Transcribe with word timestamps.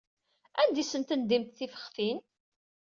Anda 0.61 0.77
ay 0.81 0.87
asen-tendimt 0.87 1.55
tifextin? 1.57 2.19